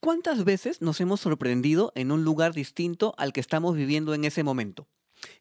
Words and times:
¿Cuántas 0.00 0.44
veces 0.44 0.80
nos 0.80 0.98
hemos 1.02 1.20
sorprendido 1.20 1.92
en 1.94 2.10
un 2.10 2.24
lugar 2.24 2.54
distinto 2.54 3.12
al 3.18 3.34
que 3.34 3.40
estamos 3.40 3.76
viviendo 3.76 4.14
en 4.14 4.24
ese 4.24 4.42
momento? 4.42 4.88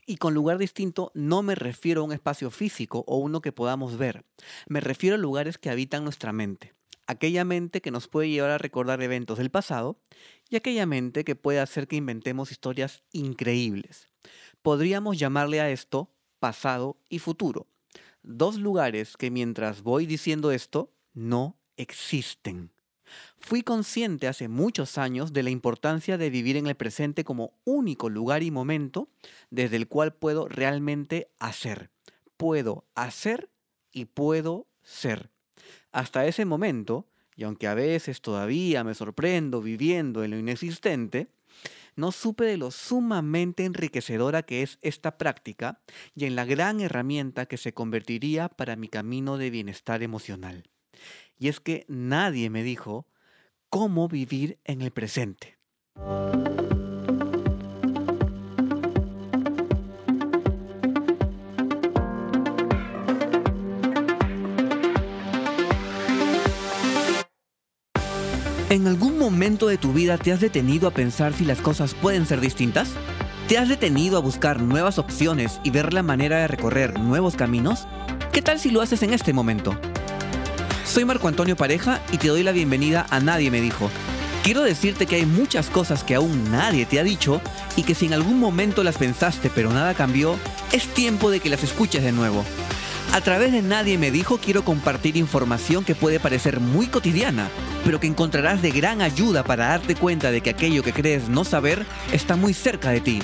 Y 0.05 0.17
con 0.17 0.33
lugar 0.33 0.57
distinto 0.57 1.13
no 1.15 1.41
me 1.43 1.55
refiero 1.55 2.01
a 2.01 2.03
un 2.03 2.11
espacio 2.11 2.51
físico 2.51 3.05
o 3.07 3.19
uno 3.19 3.39
que 3.39 3.53
podamos 3.53 3.97
ver. 3.97 4.25
Me 4.67 4.81
refiero 4.81 5.15
a 5.15 5.17
lugares 5.17 5.57
que 5.57 5.69
habitan 5.69 6.03
nuestra 6.03 6.33
mente. 6.33 6.73
Aquella 7.07 7.45
mente 7.45 7.79
que 7.79 7.89
nos 7.89 8.09
puede 8.09 8.27
llevar 8.27 8.49
a 8.49 8.57
recordar 8.57 9.01
eventos 9.01 9.37
del 9.37 9.49
pasado 9.49 9.97
y 10.49 10.57
aquella 10.57 10.85
mente 10.85 11.23
que 11.23 11.37
puede 11.37 11.61
hacer 11.61 11.87
que 11.87 11.95
inventemos 11.95 12.51
historias 12.51 13.01
increíbles. 13.13 14.09
Podríamos 14.61 15.17
llamarle 15.17 15.61
a 15.61 15.69
esto 15.69 16.11
pasado 16.41 16.97
y 17.07 17.19
futuro. 17.19 17.67
Dos 18.23 18.57
lugares 18.57 19.15
que 19.15 19.31
mientras 19.31 19.83
voy 19.83 20.05
diciendo 20.05 20.51
esto 20.51 20.91
no 21.13 21.57
existen. 21.77 22.71
Fui 23.39 23.63
consciente 23.63 24.27
hace 24.27 24.47
muchos 24.47 24.97
años 24.97 25.33
de 25.33 25.43
la 25.43 25.49
importancia 25.49 26.17
de 26.17 26.29
vivir 26.29 26.57
en 26.57 26.67
el 26.67 26.75
presente 26.75 27.23
como 27.23 27.53
único 27.65 28.09
lugar 28.09 28.43
y 28.43 28.51
momento 28.51 29.09
desde 29.49 29.75
el 29.75 29.87
cual 29.87 30.13
puedo 30.13 30.47
realmente 30.47 31.31
hacer. 31.39 31.89
Puedo 32.37 32.85
hacer 32.95 33.49
y 33.91 34.05
puedo 34.05 34.67
ser. 34.81 35.29
Hasta 35.91 36.25
ese 36.25 36.45
momento, 36.45 37.07
y 37.35 37.43
aunque 37.43 37.67
a 37.67 37.73
veces 37.73 38.21
todavía 38.21 38.83
me 38.83 38.95
sorprendo 38.95 39.61
viviendo 39.61 40.23
en 40.23 40.31
lo 40.31 40.37
inexistente, 40.37 41.27
no 41.95 42.11
supe 42.11 42.45
de 42.45 42.57
lo 42.57 42.71
sumamente 42.71 43.65
enriquecedora 43.65 44.43
que 44.43 44.63
es 44.63 44.79
esta 44.81 45.17
práctica 45.17 45.81
y 46.15 46.25
en 46.25 46.35
la 46.35 46.45
gran 46.45 46.79
herramienta 46.79 47.45
que 47.45 47.57
se 47.57 47.73
convertiría 47.73 48.49
para 48.49 48.75
mi 48.75 48.87
camino 48.87 49.37
de 49.37 49.49
bienestar 49.49 50.01
emocional. 50.01 50.63
Y 51.39 51.47
es 51.47 51.61
que 51.61 51.85
nadie 51.87 52.49
me 52.49 52.63
dijo 52.63 53.07
cómo 53.69 54.09
vivir 54.09 54.59
en 54.65 54.81
el 54.81 54.91
presente. 54.91 55.57
¿En 68.69 68.85
algún 68.85 69.17
momento 69.17 69.67
de 69.67 69.77
tu 69.77 69.93
vida 69.93 70.17
te 70.17 70.31
has 70.31 70.41
detenido 70.41 70.87
a 70.87 70.91
pensar 70.91 71.33
si 71.33 71.45
las 71.45 71.61
cosas 71.61 71.95
pueden 71.95 72.25
ser 72.25 72.41
distintas? 72.41 72.93
¿Te 73.47 73.57
has 73.57 73.69
detenido 73.69 74.17
a 74.17 74.21
buscar 74.21 74.61
nuevas 74.61 74.99
opciones 74.99 75.59
y 75.63 75.71
ver 75.71 75.93
la 75.93 76.03
manera 76.03 76.37
de 76.39 76.47
recorrer 76.47 76.99
nuevos 76.99 77.35
caminos? 77.35 77.87
¿Qué 78.31 78.41
tal 78.41 78.59
si 78.59 78.69
lo 78.69 78.81
haces 78.81 79.01
en 79.01 79.13
este 79.13 79.33
momento? 79.33 79.79
Soy 80.89 81.05
Marco 81.05 81.27
Antonio 81.27 81.55
Pareja 81.55 82.01
y 82.11 82.17
te 82.17 82.29
doy 82.29 82.41
la 82.41 82.51
bienvenida 82.51 83.05
a 83.11 83.19
Nadie 83.19 83.51
me 83.51 83.61
dijo. 83.61 83.91
Quiero 84.43 84.63
decirte 84.63 85.05
que 85.05 85.17
hay 85.17 85.25
muchas 85.27 85.69
cosas 85.69 86.03
que 86.03 86.15
aún 86.15 86.49
nadie 86.49 86.87
te 86.87 86.99
ha 86.99 87.03
dicho 87.03 87.41
y 87.75 87.83
que 87.83 87.93
si 87.93 88.07
en 88.07 88.13
algún 88.13 88.39
momento 88.39 88.83
las 88.83 88.97
pensaste 88.97 89.51
pero 89.53 89.71
nada 89.71 89.93
cambió, 89.93 90.35
es 90.71 90.87
tiempo 90.87 91.29
de 91.29 91.41
que 91.41 91.51
las 91.51 91.63
escuches 91.63 92.01
de 92.01 92.11
nuevo. 92.11 92.43
A 93.13 93.21
través 93.21 93.51
de 93.51 93.61
Nadie 93.61 93.99
me 93.99 94.09
dijo 94.09 94.39
quiero 94.39 94.65
compartir 94.65 95.15
información 95.15 95.85
que 95.85 95.93
puede 95.93 96.19
parecer 96.19 96.59
muy 96.59 96.87
cotidiana, 96.87 97.49
pero 97.85 97.99
que 97.99 98.07
encontrarás 98.07 98.63
de 98.63 98.71
gran 98.71 99.03
ayuda 99.03 99.43
para 99.43 99.67
darte 99.67 99.93
cuenta 99.93 100.31
de 100.31 100.41
que 100.41 100.49
aquello 100.49 100.81
que 100.81 100.93
crees 100.93 101.29
no 101.29 101.43
saber 101.43 101.85
está 102.11 102.35
muy 102.35 102.55
cerca 102.55 102.89
de 102.89 103.01
ti. 103.01 103.21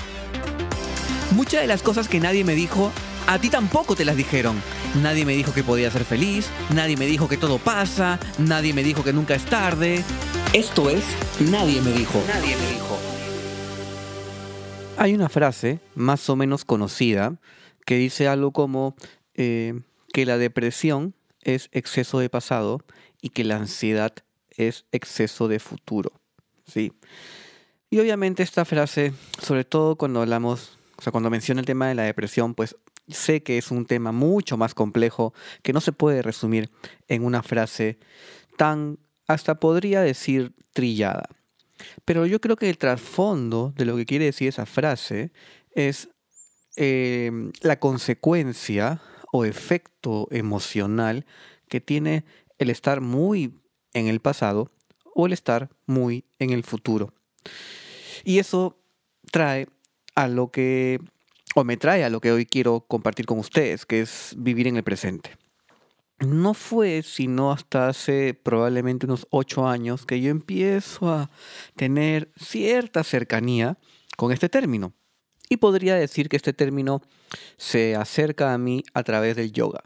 Muchas 1.31 1.61
de 1.61 1.67
las 1.67 1.81
cosas 1.81 2.07
que 2.07 2.19
nadie 2.19 2.43
me 2.43 2.53
dijo 2.53 2.91
a 3.25 3.39
ti 3.39 3.49
tampoco 3.49 3.95
te 3.95 4.05
las 4.05 4.15
dijeron. 4.15 4.61
Nadie 5.01 5.25
me 5.25 5.33
dijo 5.33 5.53
que 5.53 5.63
podía 5.63 5.91
ser 5.91 6.05
feliz, 6.05 6.49
nadie 6.73 6.95
me 6.95 7.05
dijo 7.05 7.27
que 7.27 7.37
todo 7.37 7.57
pasa, 7.57 8.19
nadie 8.37 8.73
me 8.73 8.83
dijo 8.83 9.03
que 9.03 9.11
nunca 9.11 9.35
es 9.35 9.45
tarde. 9.45 10.03
Esto 10.53 10.89
es, 10.89 11.03
nadie 11.51 11.81
me 11.81 11.91
dijo. 11.91 12.23
Nadie 12.27 12.55
me 12.55 12.71
dijo. 12.71 12.97
Hay 14.97 15.13
una 15.13 15.27
frase 15.27 15.79
más 15.95 16.29
o 16.29 16.37
menos 16.37 16.63
conocida 16.63 17.37
que 17.85 17.97
dice 17.97 18.29
algo 18.29 18.51
como 18.51 18.95
eh, 19.33 19.81
que 20.13 20.25
la 20.25 20.37
depresión 20.37 21.13
es 21.41 21.69
exceso 21.73 22.19
de 22.19 22.29
pasado 22.29 22.81
y 23.21 23.29
que 23.29 23.43
la 23.43 23.57
ansiedad 23.57 24.13
es 24.51 24.85
exceso 24.93 25.49
de 25.49 25.59
futuro. 25.59 26.13
¿sí? 26.65 26.93
Y 27.89 27.99
obviamente 27.99 28.43
esta 28.43 28.63
frase, 28.63 29.13
sobre 29.41 29.65
todo 29.65 29.97
cuando 29.97 30.21
hablamos, 30.21 30.77
o 30.97 31.01
sea, 31.01 31.11
cuando 31.11 31.29
menciona 31.29 31.59
el 31.59 31.67
tema 31.67 31.89
de 31.89 31.95
la 31.95 32.03
depresión, 32.03 32.55
pues 32.55 32.77
Sé 33.07 33.43
que 33.43 33.57
es 33.57 33.71
un 33.71 33.85
tema 33.85 34.11
mucho 34.11 34.57
más 34.57 34.73
complejo 34.73 35.33
que 35.61 35.73
no 35.73 35.81
se 35.81 35.91
puede 35.91 36.21
resumir 36.21 36.71
en 37.07 37.23
una 37.23 37.43
frase 37.43 37.99
tan, 38.57 38.97
hasta 39.27 39.59
podría 39.59 40.01
decir, 40.01 40.53
trillada. 40.73 41.29
Pero 42.05 42.25
yo 42.25 42.39
creo 42.41 42.55
que 42.55 42.69
el 42.69 42.77
trasfondo 42.77 43.73
de 43.75 43.85
lo 43.85 43.95
que 43.95 44.05
quiere 44.05 44.25
decir 44.25 44.47
esa 44.47 44.65
frase 44.65 45.31
es 45.71 46.09
em, 46.75 47.51
la 47.61 47.79
consecuencia 47.79 49.01
o 49.31 49.45
efecto 49.45 50.27
emocional 50.31 51.25
que 51.67 51.81
tiene 51.81 52.25
el 52.57 52.69
estar 52.69 53.01
muy 53.01 53.59
en 53.93 54.07
el 54.07 54.19
pasado 54.19 54.71
o 55.13 55.25
el 55.25 55.33
estar 55.33 55.69
muy 55.85 56.25
en 56.39 56.51
el 56.51 56.63
futuro. 56.63 57.13
Y 58.23 58.39
eso 58.39 58.77
trae 59.31 59.67
a 60.15 60.27
lo 60.27 60.51
que 60.51 60.99
o 61.55 61.63
me 61.63 61.77
trae 61.77 62.03
a 62.03 62.09
lo 62.09 62.19
que 62.19 62.33
hoy 62.33 62.45
quiero 62.45 62.81
compartir 62.81 63.25
con 63.25 63.39
ustedes, 63.39 63.85
que 63.85 64.01
es 64.01 64.35
vivir 64.37 64.67
en 64.67 64.75
el 64.75 64.83
presente. 64.83 65.37
No 66.19 66.53
fue 66.53 67.01
sino 67.01 67.51
hasta 67.51 67.87
hace 67.87 68.33
probablemente 68.33 69.05
unos 69.05 69.25
ocho 69.31 69.65
años 69.65 70.05
que 70.05 70.19
yo 70.19 70.31
empiezo 70.31 71.09
a 71.09 71.29
tener 71.77 72.29
cierta 72.35 73.03
cercanía 73.05 73.77
con 74.17 74.33
este 74.33 74.49
término. 74.49 74.93
Y 75.49 75.57
podría 75.57 75.95
decir 75.95 76.27
que 76.27 76.35
este 76.35 76.51
término 76.51 77.01
se 77.55 77.95
acerca 77.95 78.53
a 78.53 78.57
mí 78.57 78.83
a 78.93 79.03
través 79.03 79.37
del 79.37 79.53
yoga. 79.53 79.83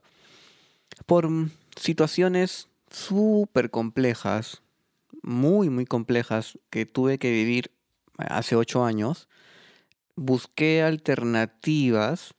Por 1.06 1.30
situaciones 1.76 2.68
súper 2.90 3.70
complejas, 3.70 4.64
muy, 5.22 5.70
muy 5.70 5.86
complejas, 5.86 6.58
que 6.72 6.88
tuve 6.88 7.20
que 7.20 7.32
vivir 7.32 7.72
hace 8.18 8.56
ocho 8.56 8.84
años, 8.84 9.29
busqué 10.20 10.84
alternativas 10.84 12.34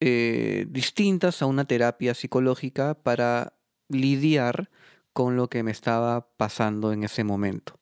eh, 0.00 0.66
distintas 0.68 1.40
a 1.40 1.46
una 1.46 1.64
terapia 1.64 2.14
psicológica 2.14 2.94
para 2.94 3.54
lidiar 3.88 4.70
con 5.12 5.36
lo 5.36 5.48
que 5.48 5.62
me 5.62 5.70
estaba 5.70 6.28
pasando 6.36 6.92
en 6.92 7.02
ese 7.02 7.24
momento. 7.24 7.78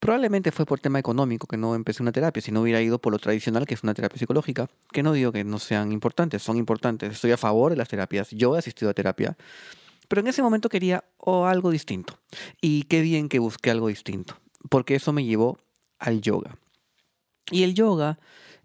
Probablemente 0.00 0.52
fue 0.52 0.66
por 0.66 0.78
tema 0.80 0.98
económico 0.98 1.46
que 1.46 1.56
no 1.56 1.74
empecé 1.74 2.02
una 2.02 2.12
terapia, 2.12 2.42
si 2.42 2.52
no 2.52 2.62
hubiera 2.62 2.80
ido 2.80 3.00
por 3.00 3.12
lo 3.12 3.18
tradicional, 3.18 3.66
que 3.66 3.74
es 3.74 3.82
una 3.82 3.94
terapia 3.94 4.18
psicológica, 4.18 4.68
que 4.92 5.02
no 5.02 5.12
digo 5.12 5.32
que 5.32 5.42
no 5.42 5.58
sean 5.58 5.90
importantes, 5.92 6.42
son 6.42 6.56
importantes, 6.56 7.12
estoy 7.12 7.32
a 7.32 7.36
favor 7.36 7.70
de 7.70 7.76
las 7.76 7.88
terapias, 7.88 8.30
yo 8.30 8.54
he 8.54 8.58
asistido 8.58 8.90
a 8.90 8.94
terapia, 8.94 9.36
pero 10.06 10.20
en 10.20 10.28
ese 10.28 10.42
momento 10.42 10.68
quería 10.68 11.04
algo 11.24 11.70
distinto. 11.70 12.18
Y 12.60 12.84
qué 12.84 13.00
bien 13.00 13.28
que 13.28 13.40
busqué 13.40 13.70
algo 13.70 13.88
distinto, 13.88 14.38
porque 14.68 14.94
eso 14.94 15.12
me 15.12 15.24
llevó 15.24 15.58
al 15.98 16.20
yoga. 16.20 16.56
Y 17.50 17.62
el 17.62 17.74
yoga 17.74 18.18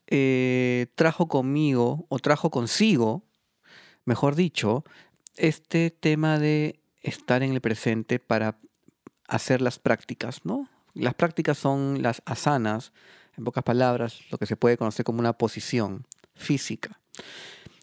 eh, 0.08 0.88
trajo 0.96 1.28
conmigo, 1.28 2.06
o 2.10 2.20
trajo 2.20 2.52
consigo, 2.52 3.24
mejor 4.06 4.36
dicho, 4.36 4.84
este 5.36 5.92
tema 5.92 6.40
de 6.40 6.80
estar 7.02 7.44
en 7.44 7.52
el 7.52 7.62
presente 7.62 8.20
para 8.20 8.58
hacer 9.28 9.62
las 9.62 9.80
prácticas, 9.80 10.46
¿no? 10.46 10.70
Las 10.94 11.16
prácticas 11.16 11.58
son 11.58 12.02
las 12.02 12.22
asanas, 12.26 12.94
en 13.38 13.44
pocas 13.44 13.64
palabras, 13.64 14.20
lo 14.30 14.38
que 14.38 14.46
se 14.46 14.56
puede 14.56 14.78
conocer 14.78 15.04
como 15.06 15.20
una 15.20 15.34
posición 15.34 16.06
física. 16.36 17.00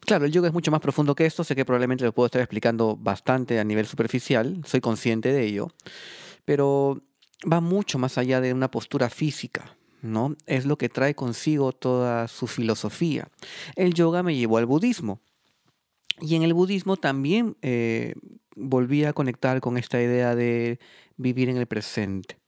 Claro, 0.00 0.24
el 0.24 0.32
yoga 0.32 0.48
es 0.48 0.54
mucho 0.54 0.70
más 0.70 0.80
profundo 0.80 1.14
que 1.14 1.26
esto, 1.26 1.44
sé 1.44 1.54
que 1.56 1.64
probablemente 1.64 2.04
lo 2.04 2.12
puedo 2.12 2.26
estar 2.26 2.40
explicando 2.40 2.96
bastante 2.96 3.58
a 3.58 3.64
nivel 3.64 3.86
superficial, 3.86 4.60
soy 4.64 4.80
consciente 4.80 5.32
de 5.32 5.44
ello, 5.44 5.68
pero 6.44 7.02
va 7.50 7.60
mucho 7.60 7.98
más 7.98 8.16
allá 8.18 8.40
de 8.40 8.52
una 8.52 8.70
postura 8.70 9.10
física. 9.10 9.76
¿No? 10.02 10.36
Es 10.46 10.64
lo 10.66 10.76
que 10.76 10.88
trae 10.88 11.14
consigo 11.14 11.72
toda 11.72 12.28
su 12.28 12.46
filosofía. 12.46 13.28
El 13.76 13.94
yoga 13.94 14.22
me 14.22 14.36
llevó 14.36 14.58
al 14.58 14.66
budismo. 14.66 15.20
Y 16.20 16.34
en 16.34 16.42
el 16.42 16.54
budismo 16.54 16.96
también 16.96 17.56
eh, 17.62 18.14
volví 18.54 19.04
a 19.04 19.12
conectar 19.12 19.60
con 19.60 19.78
esta 19.78 20.00
idea 20.02 20.34
de 20.34 20.78
vivir 21.16 21.48
en 21.48 21.56
el 21.56 21.66
presente. 21.66 22.38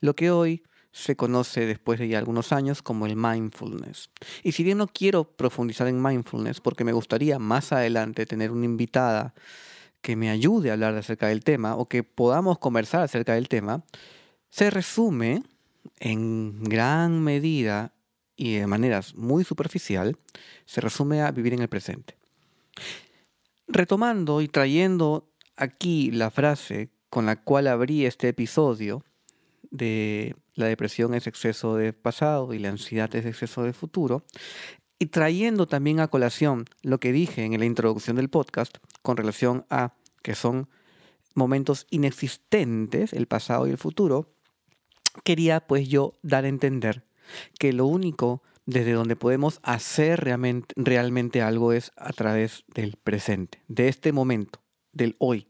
Lo 0.00 0.14
que 0.14 0.30
hoy 0.30 0.62
se 0.92 1.16
conoce 1.16 1.66
después 1.66 1.98
de 1.98 2.08
ya 2.08 2.18
algunos 2.18 2.52
años 2.52 2.82
como 2.82 3.06
el 3.06 3.16
mindfulness. 3.16 4.10
Y 4.42 4.52
si 4.52 4.62
bien 4.62 4.78
no 4.78 4.86
quiero 4.86 5.24
profundizar 5.24 5.88
en 5.88 6.02
mindfulness, 6.02 6.60
porque 6.60 6.84
me 6.84 6.92
gustaría 6.92 7.38
más 7.38 7.72
adelante 7.72 8.26
tener 8.26 8.50
una 8.50 8.66
invitada 8.66 9.34
que 10.02 10.16
me 10.16 10.28
ayude 10.28 10.70
a 10.70 10.74
hablar 10.74 10.94
acerca 10.96 11.28
del 11.28 11.42
tema 11.42 11.76
o 11.76 11.88
que 11.88 12.02
podamos 12.02 12.58
conversar 12.58 13.02
acerca 13.02 13.34
del 13.34 13.48
tema, 13.48 13.84
se 14.50 14.68
resume 14.68 15.42
en 16.04 16.64
gran 16.64 17.22
medida 17.22 17.94
y 18.34 18.54
de 18.54 18.66
maneras 18.66 19.14
muy 19.14 19.44
superficial, 19.44 20.18
se 20.66 20.80
resume 20.80 21.22
a 21.22 21.30
vivir 21.30 21.54
en 21.54 21.62
el 21.62 21.68
presente. 21.68 22.16
Retomando 23.68 24.40
y 24.40 24.48
trayendo 24.48 25.30
aquí 25.56 26.10
la 26.10 26.32
frase 26.32 26.90
con 27.08 27.24
la 27.24 27.36
cual 27.36 27.68
abrí 27.68 28.04
este 28.04 28.28
episodio, 28.28 29.04
de 29.70 30.34
la 30.54 30.66
depresión 30.66 31.14
es 31.14 31.28
exceso 31.28 31.76
de 31.76 31.92
pasado 31.92 32.52
y 32.52 32.58
la 32.58 32.70
ansiedad 32.70 33.14
es 33.14 33.24
exceso 33.24 33.62
de 33.62 33.72
futuro, 33.72 34.24
y 34.98 35.06
trayendo 35.06 35.66
también 35.66 36.00
a 36.00 36.08
colación 36.08 36.64
lo 36.82 36.98
que 36.98 37.12
dije 37.12 37.44
en 37.44 37.58
la 37.58 37.64
introducción 37.64 38.16
del 38.16 38.28
podcast 38.28 38.78
con 39.02 39.16
relación 39.16 39.66
a 39.70 39.94
que 40.22 40.34
son 40.34 40.68
momentos 41.34 41.86
inexistentes, 41.90 43.12
el 43.12 43.26
pasado 43.26 43.68
y 43.68 43.70
el 43.70 43.78
futuro, 43.78 44.34
quería 45.24 45.60
pues 45.66 45.88
yo 45.88 46.14
dar 46.22 46.44
a 46.44 46.48
entender 46.48 47.04
que 47.58 47.72
lo 47.72 47.86
único 47.86 48.42
desde 48.66 48.92
donde 48.92 49.16
podemos 49.16 49.60
hacer 49.62 50.20
realmente, 50.20 50.74
realmente 50.76 51.42
algo 51.42 51.72
es 51.72 51.90
a 51.96 52.12
través 52.12 52.64
del 52.68 52.96
presente, 52.96 53.62
de 53.68 53.88
este 53.88 54.12
momento, 54.12 54.60
del 54.92 55.16
hoy, 55.18 55.48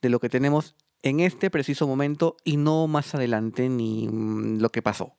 de 0.00 0.08
lo 0.08 0.20
que 0.20 0.28
tenemos 0.28 0.74
en 1.02 1.20
este 1.20 1.50
preciso 1.50 1.86
momento 1.86 2.36
y 2.42 2.56
no 2.56 2.86
más 2.88 3.14
adelante 3.14 3.68
ni 3.68 4.08
mm, 4.08 4.58
lo 4.60 4.70
que 4.70 4.82
pasó. 4.82 5.14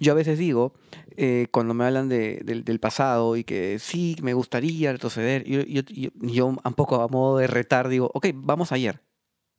Yo 0.00 0.12
a 0.12 0.14
veces 0.14 0.38
digo, 0.38 0.74
eh, 1.16 1.48
cuando 1.50 1.74
me 1.74 1.84
hablan 1.84 2.08
del 2.08 2.80
pasado 2.80 3.36
y 3.36 3.44
que 3.44 3.78
sí, 3.78 4.16
me 4.22 4.34
gustaría 4.34 4.92
retroceder, 4.92 5.44
yo, 5.44 5.62
yo, 5.62 5.82
yo, 6.14 6.46
un 6.46 6.74
poco 6.74 7.02
a 7.02 7.08
modo 7.08 7.38
de 7.38 7.46
retar 7.46 7.88
digo, 7.88 8.10
ok, 8.14 8.28
vamos 8.34 8.72
ayer. 8.72 9.00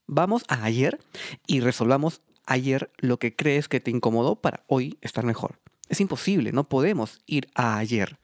Vamos 0.07 0.44
a 0.48 0.63
ayer 0.63 1.00
y 1.48 1.62
resolvamos 1.62 2.21
ayer 2.45 2.91
lo 2.97 3.19
que 3.19 3.35
crees 3.35 3.67
que 3.67 3.79
te 3.79 3.91
incomodó 3.91 4.41
para 4.41 4.63
hoy 4.67 4.97
estar 5.01 5.25
mejor. 5.25 5.59
Es 5.89 5.99
imposible, 6.01 6.51
no 6.51 6.67
podemos 6.67 7.19
ir 7.25 7.47
a 7.55 7.77
ayer, 7.77 8.17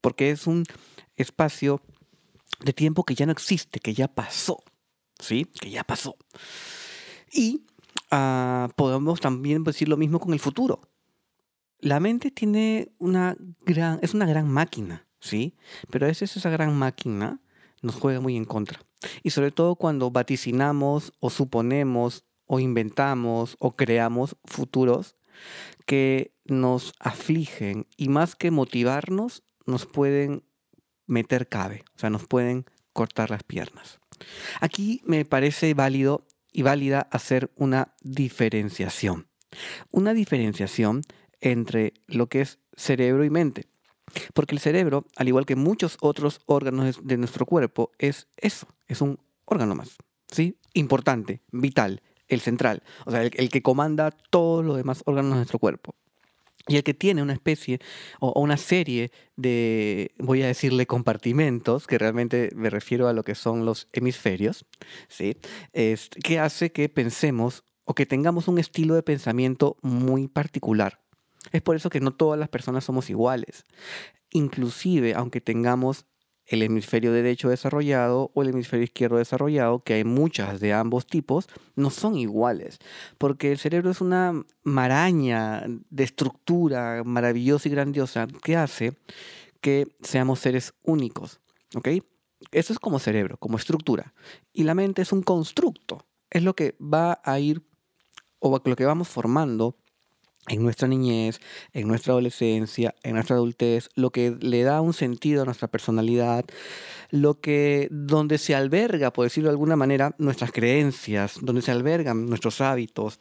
porque 0.00 0.30
es 0.30 0.46
un 0.46 0.64
espacio 1.16 1.82
de 2.60 2.72
tiempo 2.72 3.04
que 3.04 3.14
ya 3.14 3.26
no 3.26 3.32
existe, 3.32 3.80
que 3.80 3.94
ya 3.94 4.08
pasó. 4.08 4.62
¿sí? 5.18 5.46
Que 5.60 5.70
ya 5.70 5.84
pasó. 5.84 6.16
Y 7.32 7.66
ah, 8.10 8.68
podemos 8.76 9.20
también 9.20 9.64
decir 9.64 9.88
lo 9.88 9.96
mismo 9.96 10.20
con 10.20 10.32
el 10.32 10.40
futuro. 10.40 10.80
La 11.80 12.00
mente 12.00 12.30
tiene 12.30 12.92
una 12.98 13.36
gran, 13.60 14.00
es 14.02 14.14
una 14.14 14.26
gran 14.26 14.48
máquina, 14.48 15.06
¿sí? 15.20 15.54
Pero 15.90 16.06
a 16.06 16.08
veces 16.08 16.36
esa 16.36 16.50
gran 16.50 16.76
máquina 16.76 17.40
nos 17.82 17.94
juega 17.94 18.20
muy 18.20 18.36
en 18.36 18.44
contra. 18.44 18.80
Y 19.22 19.30
sobre 19.30 19.52
todo 19.52 19.76
cuando 19.76 20.10
vaticinamos 20.10 21.12
o 21.20 21.30
suponemos 21.30 22.24
o 22.48 22.58
inventamos 22.58 23.56
o 23.60 23.76
creamos 23.76 24.36
futuros 24.44 25.14
que 25.86 26.34
nos 26.46 26.92
afligen 26.98 27.86
y 27.96 28.08
más 28.08 28.34
que 28.34 28.50
motivarnos, 28.50 29.44
nos 29.66 29.86
pueden 29.86 30.42
meter 31.06 31.48
cabe, 31.48 31.84
o 31.94 31.98
sea, 31.98 32.10
nos 32.10 32.26
pueden 32.26 32.64
cortar 32.92 33.30
las 33.30 33.44
piernas. 33.44 34.00
Aquí 34.60 35.00
me 35.04 35.24
parece 35.24 35.72
válido 35.74 36.26
y 36.52 36.62
válida 36.62 37.06
hacer 37.12 37.52
una 37.54 37.94
diferenciación. 38.02 39.28
Una 39.92 40.14
diferenciación 40.14 41.02
entre 41.40 41.94
lo 42.06 42.28
que 42.28 42.40
es 42.40 42.58
cerebro 42.76 43.24
y 43.24 43.30
mente. 43.30 43.68
Porque 44.34 44.54
el 44.54 44.60
cerebro, 44.60 45.04
al 45.16 45.28
igual 45.28 45.46
que 45.46 45.54
muchos 45.54 45.98
otros 46.00 46.40
órganos 46.46 47.06
de 47.06 47.16
nuestro 47.18 47.46
cuerpo, 47.46 47.92
es 47.98 48.26
eso, 48.36 48.66
es 48.86 49.02
un 49.02 49.18
órgano 49.44 49.74
más. 49.74 49.96
¿sí? 50.30 50.58
Importante, 50.74 51.42
vital, 51.52 52.02
el 52.28 52.40
central, 52.40 52.82
o 53.06 53.10
sea, 53.10 53.22
el, 53.22 53.48
que 53.48 53.62
comanda 53.62 54.10
todos 54.10 54.64
los 54.64 54.76
demás 54.76 55.02
órganos 55.06 55.32
de 55.32 55.36
nuestro 55.36 55.58
cuerpo. 55.58 55.94
Y 56.66 56.76
el 56.76 56.82
que 56.84 56.92
tiene 56.92 57.22
una 57.22 57.32
especie 57.32 57.80
o 58.20 58.38
una 58.40 58.58
serie 58.58 59.10
de, 59.36 60.12
voy 60.18 60.42
a 60.42 60.46
decirle, 60.46 60.86
compartimentos, 60.86 61.86
que 61.86 61.96
realmente 61.96 62.50
me 62.54 62.68
refiero 62.68 63.08
a 63.08 63.14
lo 63.14 63.24
que 63.24 63.34
son 63.34 63.64
los 63.64 63.88
hemisferios, 63.92 64.66
¿sí? 65.08 65.38
Es, 65.72 66.10
que 66.22 66.38
hace 66.38 66.70
que 66.70 66.90
pensemos 66.90 67.64
o 67.84 67.94
que 67.94 68.04
tengamos 68.04 68.48
un 68.48 68.58
estilo 68.58 68.94
de 68.94 69.02
pensamiento 69.02 69.78
muy 69.80 70.28
particular. 70.28 71.00
Es 71.52 71.62
por 71.62 71.74
eso 71.74 71.88
que 71.88 72.00
no 72.00 72.12
todas 72.12 72.38
las 72.38 72.50
personas 72.50 72.84
somos 72.84 73.08
iguales. 73.08 73.64
Inclusive, 74.30 75.14
aunque 75.14 75.40
tengamos 75.40 76.04
el 76.48 76.62
hemisferio 76.62 77.12
derecho 77.12 77.50
desarrollado 77.50 78.30
o 78.34 78.42
el 78.42 78.48
hemisferio 78.48 78.84
izquierdo 78.84 79.18
desarrollado, 79.18 79.80
que 79.80 79.94
hay 79.94 80.04
muchas 80.04 80.60
de 80.60 80.72
ambos 80.72 81.06
tipos, 81.06 81.46
no 81.76 81.90
son 81.90 82.16
iguales, 82.16 82.78
porque 83.18 83.52
el 83.52 83.58
cerebro 83.58 83.90
es 83.90 84.00
una 84.00 84.44
maraña 84.62 85.64
de 85.90 86.04
estructura 86.04 87.02
maravillosa 87.04 87.68
y 87.68 87.72
grandiosa 87.72 88.26
que 88.42 88.56
hace 88.56 88.94
que 89.60 89.88
seamos 90.02 90.40
seres 90.40 90.72
únicos, 90.82 91.40
¿ok? 91.74 91.88
Eso 92.52 92.72
es 92.72 92.78
como 92.78 92.98
cerebro, 92.98 93.36
como 93.36 93.58
estructura. 93.58 94.14
Y 94.52 94.62
la 94.62 94.74
mente 94.74 95.02
es 95.02 95.12
un 95.12 95.22
constructo, 95.22 96.06
es 96.30 96.42
lo 96.42 96.54
que 96.54 96.76
va 96.80 97.20
a 97.24 97.38
ir 97.40 97.62
o 98.38 98.60
lo 98.64 98.76
que 98.76 98.86
vamos 98.86 99.08
formando 99.08 99.76
en 100.48 100.62
nuestra 100.62 100.88
niñez, 100.88 101.40
en 101.72 101.88
nuestra 101.88 102.12
adolescencia, 102.12 102.94
en 103.02 103.14
nuestra 103.14 103.36
adultez, 103.36 103.88
lo 103.94 104.10
que 104.10 104.36
le 104.40 104.62
da 104.62 104.80
un 104.80 104.94
sentido 104.94 105.42
a 105.42 105.44
nuestra 105.44 105.68
personalidad, 105.68 106.44
lo 107.10 107.40
que 107.40 107.88
donde 107.90 108.38
se 108.38 108.54
alberga, 108.54 109.12
por 109.12 109.24
decirlo 109.24 109.48
de 109.48 109.52
alguna 109.52 109.76
manera, 109.76 110.14
nuestras 110.18 110.52
creencias, 110.52 111.38
donde 111.40 111.62
se 111.62 111.70
albergan 111.70 112.26
nuestros 112.26 112.60
hábitos, 112.60 113.20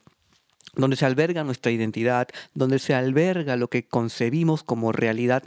donde 0.75 0.95
se 0.95 1.05
alberga 1.05 1.43
nuestra 1.43 1.71
identidad, 1.71 2.27
donde 2.53 2.79
se 2.79 2.93
alberga 2.93 3.55
lo 3.55 3.69
que 3.69 3.87
concebimos 3.87 4.63
como 4.63 4.91
realidad 4.91 5.43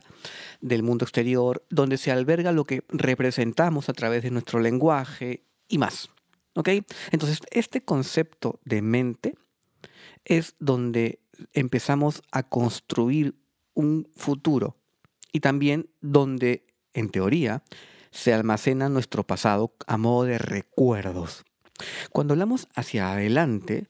del 0.61 0.83
mundo 0.83 1.05
exterior, 1.05 1.65
donde 1.71 1.99
se 1.99 2.11
alberga 2.11 2.53
lo 2.53 2.65
que 2.65 2.83
representamos 2.89 3.89
a 3.89 3.93
través 3.93 4.23
de 4.23 4.31
nuestro 4.31 4.61
lenguaje 4.61 5.45
y 5.69 5.79
más. 5.79 6.11
¿Ok? 6.55 6.69
Entonces, 7.13 7.41
este 7.53 7.85
concepto 7.85 8.59
de 8.65 8.83
mente 8.83 9.35
es 10.25 10.57
donde 10.59 11.20
empezamos 11.53 12.23
a 12.31 12.43
construir 12.43 13.35
un 13.75 14.09
futuro 14.17 14.77
y 15.33 15.41
también 15.41 15.91
donde, 16.01 16.67
en 16.93 17.11
teoría, 17.11 17.63
se 18.11 18.33
almacena 18.35 18.89
nuestro 18.89 19.27
pasado 19.27 19.75
a 19.87 19.97
modo 19.97 20.25
de 20.25 20.39
recuerdos. 20.39 21.45
Cuando 22.11 22.35
hablamos 22.35 22.69
hacia 22.75 23.13
adelante 23.13 23.87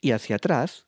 y 0.00 0.12
hacia 0.12 0.36
atrás, 0.36 0.86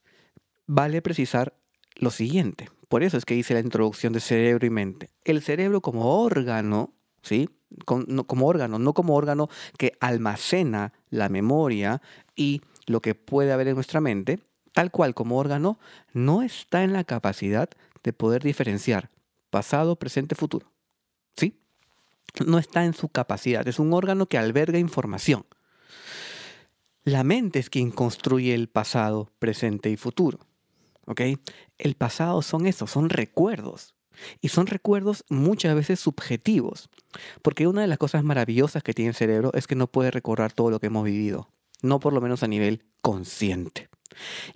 vale 0.67 1.03
precisar 1.03 1.55
lo 1.97 2.11
siguiente. 2.11 2.71
Por 2.89 3.03
eso 3.03 3.17
es 3.17 3.25
que 3.25 3.35
hice 3.35 3.55
la 3.55 3.61
introducción 3.61 4.13
de 4.13 4.21
cerebro 4.21 4.67
y 4.67 4.71
mente. 4.71 5.11
El 5.25 5.43
cerebro 5.43 5.81
como 5.81 6.23
órgano, 6.23 6.95
¿sí? 7.23 7.49
como 7.85 8.47
órgano, 8.47 8.79
no 8.79 8.95
como 8.95 9.17
órgano 9.17 9.49
que 9.77 9.93
almacena 10.01 10.93
la 11.11 11.29
memoria 11.29 12.01
y 12.37 12.63
lo 12.87 13.01
que 13.01 13.15
puede 13.15 13.53
haber 13.53 13.69
en 13.69 13.75
nuestra 13.75 14.01
mente, 14.01 14.39
tal 14.77 14.91
cual 14.91 15.15
como 15.15 15.39
órgano, 15.39 15.79
no 16.13 16.43
está 16.43 16.85
en 16.85 16.93
la 16.93 17.03
capacidad 17.03 17.71
de 18.03 18.13
poder 18.13 18.43
diferenciar 18.43 19.09
pasado, 19.49 19.97
presente, 19.97 20.35
futuro. 20.35 20.71
¿Sí? 21.35 21.59
No 22.45 22.59
está 22.59 22.85
en 22.85 22.93
su 22.93 23.09
capacidad. 23.09 23.67
Es 23.67 23.79
un 23.79 23.95
órgano 23.95 24.27
que 24.27 24.37
alberga 24.37 24.79
información. 24.79 25.47
La 27.05 27.25
mente 27.25 27.59
es 27.59 27.71
quien 27.71 27.91
construye 27.91 28.53
el 28.53 28.69
pasado, 28.69 29.33
presente 29.39 29.89
y 29.89 29.97
futuro. 29.97 30.41
¿Ok? 31.07 31.23
El 31.79 31.95
pasado 31.95 32.43
son 32.43 32.67
esos, 32.67 32.91
son 32.91 33.09
recuerdos. 33.09 33.95
Y 34.43 34.49
son 34.51 34.67
recuerdos 34.67 35.25
muchas 35.31 35.75
veces 35.75 36.01
subjetivos. 36.01 36.91
Porque 37.41 37.67
una 37.67 37.81
de 37.81 37.87
las 37.87 37.97
cosas 37.97 38.25
maravillosas 38.25 38.83
que 38.83 38.93
tiene 38.93 39.09
el 39.09 39.15
cerebro 39.15 39.53
es 39.55 39.67
que 39.67 39.75
no 39.75 39.87
puede 39.87 40.11
recordar 40.11 40.53
todo 40.53 40.71
lo 40.71 40.81
que 40.81 40.89
hemos 40.89 41.05
vivido. 41.05 41.49
No 41.81 41.99
por 41.99 42.13
lo 42.13 42.21
menos 42.21 42.43
a 42.43 42.47
nivel 42.47 42.85
consciente. 43.01 43.89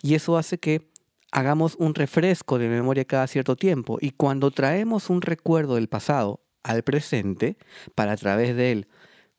Y 0.02 0.14
eso 0.14 0.36
hace 0.36 0.58
que 0.58 0.90
hagamos 1.32 1.76
un 1.78 1.94
refresco 1.94 2.58
de 2.58 2.68
memoria 2.68 3.04
cada 3.04 3.26
cierto 3.26 3.56
tiempo. 3.56 3.98
Y 4.00 4.10
cuando 4.12 4.50
traemos 4.50 5.10
un 5.10 5.22
recuerdo 5.22 5.76
del 5.76 5.88
pasado 5.88 6.40
al 6.62 6.82
presente, 6.82 7.56
para 7.94 8.12
a 8.12 8.16
través 8.16 8.56
de 8.56 8.72
él 8.72 8.88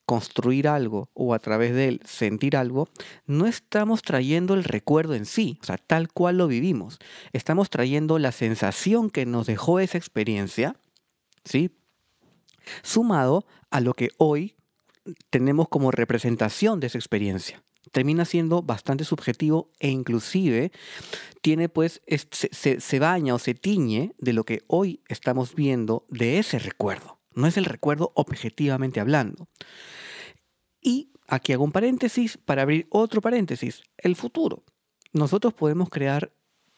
construir 0.06 0.68
algo 0.68 1.10
o 1.14 1.34
a 1.34 1.40
través 1.40 1.74
de 1.74 1.88
él 1.88 2.02
sentir 2.06 2.58
algo, 2.58 2.90
no 3.26 3.48
estamos 3.48 4.02
trayendo 4.02 4.56
el 4.56 4.64
recuerdo 4.64 5.14
en 5.14 5.26
sí, 5.26 5.58
o 5.62 5.66
sea, 5.66 5.78
tal 5.78 6.12
cual 6.12 6.38
lo 6.38 6.48
vivimos. 6.48 7.00
Estamos 7.32 7.70
trayendo 7.70 8.20
la 8.20 8.32
sensación 8.32 9.10
que 9.10 9.26
nos 9.26 9.48
dejó 9.48 9.80
esa 9.80 9.98
experiencia, 9.98 10.76
¿sí? 11.46 11.72
Sumado 12.84 13.46
a 13.70 13.80
lo 13.80 13.94
que 13.94 14.10
hoy 14.18 14.56
tenemos 15.30 15.68
como 15.70 15.92
representación 15.92 16.80
de 16.80 16.88
esa 16.88 16.98
experiencia 16.98 17.64
termina 17.92 18.26
siendo 18.26 18.62
bastante 18.62 19.04
subjetivo 19.04 19.72
e 19.80 19.90
inclusive 19.90 20.72
tiene 21.42 21.70
pues, 21.70 22.02
se, 22.08 22.80
se, 22.80 23.00
baña 23.00 23.34
o 23.34 23.40
se 23.40 23.54
tiñe 23.54 24.14
de 24.20 24.34
lo 24.34 24.44
que 24.44 24.64
hoy 24.68 25.02
estamos 25.08 25.56
viendo 25.56 26.06
de 26.10 26.40
ese 26.40 26.60
recuerdo. 26.60 27.20
No 27.34 27.48
es 27.48 27.58
el 27.58 27.66
recuerdo 27.66 28.12
objetivamente 28.16 29.00
hablando. 29.00 29.48
Y 30.82 31.12
aquí 31.28 31.54
hago 31.54 31.64
un 31.64 31.72
paréntesis 31.72 32.38
para 32.38 32.62
abrir 32.62 32.88
otro 32.90 33.22
paréntesis, 33.22 33.84
el 33.98 34.16
futuro. 34.16 34.64
Nosotros 35.14 35.54
podemos 35.54 35.90
crear 35.90 36.32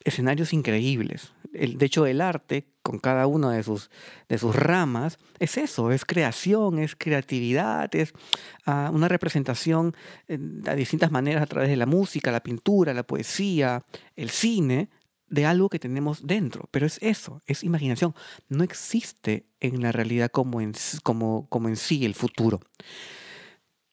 escenarios 0.04 0.54
increíbles. 0.54 1.34
El, 1.54 1.78
de 1.78 1.86
hecho, 1.86 2.06
el 2.06 2.22
arte, 2.22 2.68
con 2.82 3.00
cada 3.00 3.28
una 3.28 3.52
de 3.52 3.64
sus, 3.64 3.90
de 4.28 4.38
sus 4.38 4.56
ramas, 4.56 5.18
es 5.40 5.58
eso, 5.58 5.92
es 5.92 6.06
creación, 6.06 6.80
es 6.80 6.96
creatividad, 6.96 7.94
es 7.96 8.14
ah, 8.66 8.92
una 8.94 9.08
representación 9.08 9.96
eh, 10.28 10.38
a 10.68 10.76
distintas 10.76 11.12
maneras 11.12 11.44
a 11.44 11.48
través 11.48 11.70
de 11.70 11.78
la 11.78 11.86
música, 11.86 12.32
la 12.32 12.44
pintura, 12.44 12.94
la 12.94 13.04
poesía, 13.04 13.84
el 14.16 14.30
cine, 14.30 14.90
de 15.28 15.46
algo 15.46 15.70
que 15.70 15.80
tenemos 15.80 16.28
dentro. 16.28 16.68
Pero 16.72 16.86
es 16.86 17.00
eso, 17.02 17.42
es 17.48 17.64
imaginación. 17.64 18.14
No 18.50 18.64
existe 18.64 19.48
en 19.60 19.82
la 19.82 19.92
realidad 19.92 20.30
como 20.30 20.62
en, 20.62 20.74
como, 21.02 21.48
como 21.50 21.70
en 21.70 21.76
sí 21.76 22.06
el 22.06 22.14
futuro. 22.14 22.60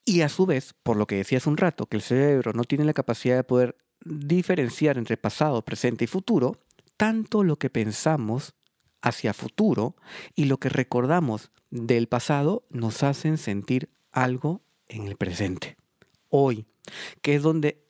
Y 0.04 0.22
a 0.22 0.28
su 0.28 0.44
vez, 0.44 0.74
por 0.82 0.96
lo 0.96 1.06
que 1.06 1.16
decía 1.16 1.40
un 1.46 1.56
rato, 1.56 1.86
que 1.86 1.96
el 1.96 2.02
cerebro 2.02 2.52
no 2.52 2.64
tiene 2.64 2.84
la 2.84 2.92
capacidad 2.92 3.36
de 3.36 3.44
poder 3.44 3.76
diferenciar 4.04 4.98
entre 4.98 5.16
pasado, 5.16 5.64
presente 5.64 6.04
y 6.04 6.08
futuro, 6.08 6.56
tanto 7.00 7.44
lo 7.44 7.56
que 7.56 7.70
pensamos 7.70 8.52
hacia 9.00 9.32
futuro 9.32 9.96
y 10.34 10.44
lo 10.44 10.58
que 10.58 10.68
recordamos 10.68 11.50
del 11.70 12.08
pasado 12.08 12.66
nos 12.68 13.02
hacen 13.02 13.38
sentir 13.38 13.88
algo 14.12 14.60
en 14.86 15.06
el 15.06 15.16
presente, 15.16 15.78
hoy, 16.28 16.66
que 17.22 17.36
es 17.36 17.42
donde 17.42 17.82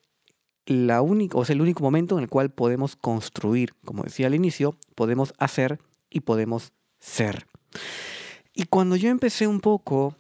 la 0.65 1.03
única, 1.03 1.37
o 1.37 1.43
es 1.43 1.51
el 1.51 1.61
único 1.61 1.83
momento 1.83 2.17
en 2.19 2.23
el 2.23 2.31
cual 2.31 2.53
podemos 2.53 2.95
construir, 2.95 3.75
como 3.85 4.05
decía 4.05 4.29
al 4.29 4.35
inicio, 4.37 4.77
podemos 4.95 5.35
hacer 5.39 5.81
y 6.09 6.21
podemos 6.21 6.73
ser. 7.01 7.49
Y 8.55 8.67
cuando 8.67 8.95
yo 8.95 9.11
empecé 9.11 9.49
un 9.49 9.59
poco, 9.59 10.15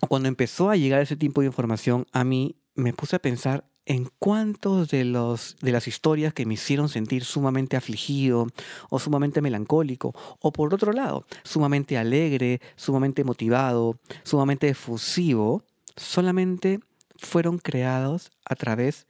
o 0.00 0.06
cuando 0.06 0.28
empezó 0.28 0.70
a 0.70 0.76
llegar 0.76 1.02
ese 1.02 1.16
tipo 1.16 1.40
de 1.40 1.48
información, 1.48 2.06
a 2.12 2.22
mí 2.22 2.54
me 2.76 2.92
puse 2.92 3.16
a 3.16 3.18
pensar 3.18 3.64
en 3.86 4.08
cuántos 4.18 4.88
de, 4.88 5.04
los, 5.04 5.56
de 5.60 5.72
las 5.72 5.86
historias 5.88 6.32
que 6.32 6.46
me 6.46 6.54
hicieron 6.54 6.88
sentir 6.88 7.24
sumamente 7.24 7.76
afligido 7.76 8.46
o 8.90 8.98
sumamente 8.98 9.40
melancólico, 9.40 10.14
o 10.40 10.52
por 10.52 10.72
otro 10.72 10.92
lado, 10.92 11.26
sumamente 11.42 11.98
alegre, 11.98 12.60
sumamente 12.76 13.24
motivado, 13.24 13.98
sumamente 14.22 14.68
efusivo, 14.68 15.64
solamente 15.96 16.80
fueron 17.16 17.58
creados 17.58 18.30
a 18.44 18.54
través 18.54 19.06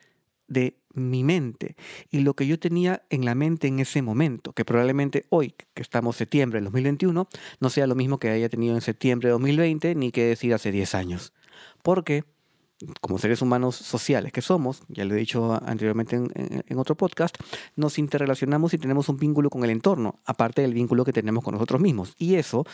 de 0.48 0.76
mi 0.94 1.24
mente 1.24 1.74
y 2.10 2.20
lo 2.20 2.34
que 2.34 2.46
yo 2.46 2.58
tenía 2.58 3.02
en 3.10 3.24
la 3.24 3.34
mente 3.34 3.66
en 3.66 3.80
ese 3.80 4.02
momento, 4.02 4.52
que 4.52 4.64
probablemente 4.64 5.24
hoy, 5.28 5.54
que 5.74 5.82
estamos 5.82 6.16
septiembre 6.16 6.58
del 6.58 6.64
2021, 6.64 7.28
no 7.60 7.70
sea 7.70 7.86
lo 7.86 7.94
mismo 7.94 8.18
que 8.18 8.30
haya 8.30 8.48
tenido 8.48 8.74
en 8.74 8.80
septiembre 8.80 9.28
de 9.28 9.32
2020 9.32 9.94
ni 9.94 10.12
que 10.12 10.24
decir 10.24 10.54
hace 10.54 10.70
10 10.70 10.94
años. 10.94 11.32
Porque 11.82 12.24
como 13.00 13.18
seres 13.18 13.40
humanos 13.42 13.76
sociales 13.76 14.32
que 14.32 14.42
somos, 14.42 14.82
ya 14.88 15.04
lo 15.04 15.14
he 15.14 15.18
dicho 15.18 15.58
anteriormente 15.64 16.16
en, 16.16 16.78
otro 16.78 16.96
podcast, 16.96 17.36
nos 17.76 17.98
interrelacionamos 17.98 18.74
y 18.74 18.78
tenemos 18.78 19.08
un 19.08 19.16
vínculo 19.16 19.50
con 19.50 19.64
el 19.64 19.70
entorno, 19.70 20.20
aparte 20.24 20.62
del 20.62 20.74
vínculo 20.74 21.04
que 21.04 21.12
tenemos 21.12 21.44
con 21.44 21.54
nosotros 21.54 21.80
mismos. 21.80 22.14
Y 22.18 22.34
eso 22.34 22.64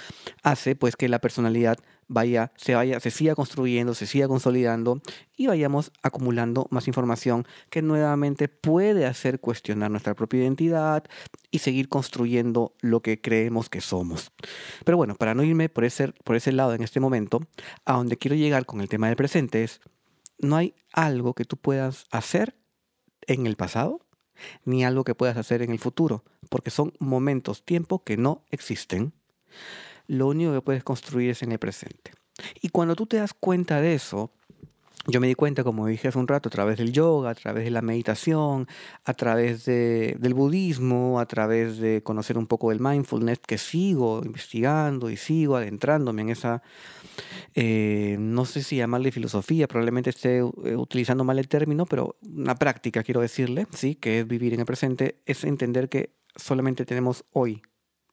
hace 0.43 0.75
pues 0.75 0.97
que 0.97 1.09
la 1.09 1.19
personalidad 1.19 1.79
vaya, 2.11 2.53
se 2.57 2.75
vaya, 2.75 2.99
se 2.99 3.13
siga 3.13 3.37
construyendo, 3.37 3.95
se 3.95 4.05
siga 4.05 4.27
consolidando 4.27 5.01
y 5.37 5.47
vayamos 5.47 5.93
acumulando 6.03 6.67
más 6.71 6.89
información 6.89 7.47
que 7.71 7.83
nuevamente 7.83 8.49
puede 8.49 9.07
hacer 9.07 9.39
cuestionar 9.39 9.93
nuestra 9.93 10.15
propia 10.15 10.41
identidad 10.41 11.05
y 11.53 11.61
seguir 11.61 11.89
construyendo 11.89 12.75
lo 12.81 13.01
que 13.01 13.21
creemos 13.21 13.71
que 13.71 13.81
somos. 13.81 14.33
Pero 14.85 14.97
bueno, 14.97 15.15
para 15.15 15.35
no 15.35 15.45
irme 15.45 15.69
por 15.69 15.85
ese, 15.85 16.09
por 16.25 16.35
ese 16.35 16.51
lado 16.51 16.75
en 16.75 16.83
este 16.83 16.99
momento, 16.99 17.43
a 17.85 17.93
donde 17.93 18.19
quiero 18.19 18.35
llegar 18.35 18.67
con 18.67 18.81
el 18.81 18.89
tema 18.89 19.07
del 19.07 19.17
presente 19.17 19.63
es 19.63 19.81
no 20.41 20.57
hay 20.57 20.75
algo 20.93 21.35
que 21.35 21.45
tú 21.45 21.57
puedas 21.59 22.07
hacer 22.11 22.57
en 23.29 23.47
el 23.47 23.55
pasado 23.55 24.01
ni 24.65 24.85
algo 24.85 25.05
que 25.05 25.15
puedas 25.15 25.37
hacer 25.37 25.63
en 25.63 25.71
el 25.71 25.79
futuro, 25.79 26.25
porque 26.49 26.71
son 26.71 26.93
momentos, 26.99 27.65
tiempo 27.65 28.03
que 28.03 28.17
no 28.17 28.45
existen. 28.51 29.13
Lo 30.11 30.27
único 30.27 30.53
que 30.53 30.61
puedes 30.61 30.83
construir 30.83 31.31
es 31.31 31.43
en 31.45 31.53
el 31.53 31.61
presente. 31.61 32.11
Y 32.61 32.71
cuando 32.71 32.97
tú 32.97 33.07
te 33.07 33.19
das 33.19 33.33
cuenta 33.33 33.81
de 33.81 33.95
eso, 33.95 34.33
yo 35.07 35.21
me 35.21 35.29
di 35.29 35.37
cuenta, 35.37 35.63
como 35.63 35.87
dije 35.87 36.09
hace 36.09 36.19
un 36.19 36.27
rato, 36.27 36.49
a 36.49 36.51
través 36.51 36.79
del 36.79 36.91
yoga, 36.91 37.31
a 37.31 37.35
través 37.37 37.63
de 37.63 37.71
la 37.71 37.81
meditación, 37.81 38.67
a 39.05 39.15
través 39.15 39.67
del 39.67 40.35
budismo, 40.35 41.21
a 41.21 41.27
través 41.27 41.79
de 41.79 42.03
conocer 42.03 42.39
un 42.39 42.49
poco 42.49 42.71
del 42.71 42.81
mindfulness, 42.81 43.39
que 43.39 43.57
sigo 43.57 44.23
investigando 44.25 45.11
y 45.11 45.17
sigo 45.17 45.55
adentrándome 45.55 46.23
en 46.23 46.31
esa, 46.31 46.61
eh, 47.55 48.17
no 48.19 48.47
sé 48.47 48.65
si 48.65 48.79
llamarle 48.79 49.13
filosofía, 49.13 49.69
probablemente 49.69 50.11
esté 50.11 50.39
eh, 50.39 50.43
utilizando 50.43 51.23
mal 51.23 51.39
el 51.39 51.47
término, 51.47 51.87
pero 51.87 52.17
una 52.21 52.57
práctica, 52.57 53.05
quiero 53.05 53.21
decirle, 53.21 53.69
¿sí? 53.73 53.95
que 53.95 54.19
es 54.19 54.27
vivir 54.27 54.55
en 54.55 54.61
el 54.61 54.67
presente, 54.67 55.21
es 55.25 55.45
entender 55.45 55.89
que 55.89 56.17
solamente 56.35 56.85
tenemos 56.85 57.25
hoy. 57.31 57.63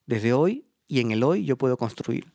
Desde 0.06 0.32
hoy 0.32 0.67
y 0.88 1.00
en 1.00 1.12
el 1.12 1.24
hoy 1.24 1.46
yo 1.46 1.58
puedo 1.58 1.78
construir. 1.78 2.26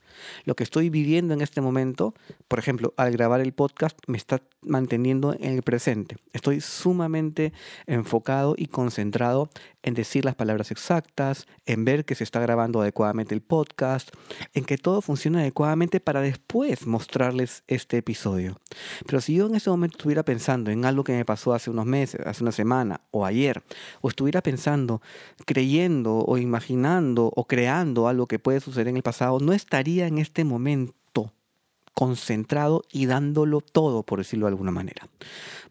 Lo 0.45 0.55
que 0.55 0.65
estoy 0.65 0.91
viviendo 0.91 1.35
en 1.35 1.41
este 1.41 1.61
momento, 1.61 2.15
por 2.49 2.59
ejemplo, 2.59 2.95
al 2.97 3.13
grabar 3.13 3.41
el 3.41 3.53
podcast, 3.53 3.99
me 4.07 4.17
está 4.17 4.43
manteniendo 4.63 5.35
en 5.35 5.55
el 5.55 5.63
presente. 5.63 6.17
Estoy 6.33 6.61
sumamente 6.61 7.53
enfocado 7.87 8.55
y 8.57 8.67
concentrado 8.67 9.51
en 9.83 9.95
decir 9.95 10.25
las 10.25 10.35
palabras 10.35 10.71
exactas, 10.71 11.47
en 11.67 11.85
ver 11.85 12.05
que 12.05 12.15
se 12.15 12.25
está 12.25 12.41
grabando 12.41 12.81
adecuadamente 12.81 13.35
el 13.35 13.43
podcast, 13.43 14.11
en 14.55 14.65
que 14.65 14.79
todo 14.79 15.03
funcione 15.03 15.41
adecuadamente 15.41 16.01
para 16.01 16.21
después 16.21 16.87
mostrarles 16.87 17.65
este 17.67 17.99
episodio. 17.99 18.61
Pero 19.07 19.21
si 19.21 19.35
yo 19.35 19.47
en 19.47 19.57
ese 19.57 19.71
momento 19.71 19.99
estuviera 19.99 20.25
pensando 20.25 20.71
en 20.71 20.85
algo 20.85 21.05
que 21.05 21.13
me 21.13 21.25
pasó 21.25 21.53
hace 21.53 21.71
unos 21.71 21.87
meses, 21.87 22.21
hace 22.25 22.43
una 22.43 22.53
semana 22.53 23.01
o 23.11 23.27
ayer, 23.27 23.63
o 24.01 24.09
estuviera 24.09 24.43
pensando, 24.43 25.03
creyendo 25.45 26.19
o 26.19 26.39
imaginando 26.39 27.33
o 27.35 27.47
creando 27.47 28.09
algo 28.09 28.27
que 28.27 28.39
puede 28.39 28.61
suceder 28.61 28.89
en 28.89 28.97
el 28.97 29.03
pasado, 29.03 29.41
no 29.41 29.53
estaría 29.53 30.02
en 30.07 30.19
este 30.19 30.45
momento 30.45 31.33
concentrado 31.95 32.83
y 32.91 33.07
dándolo 33.07 33.61
todo, 33.61 34.03
por 34.03 34.19
decirlo 34.19 34.47
de 34.47 34.53
alguna 34.53 34.71
manera. 34.71 35.09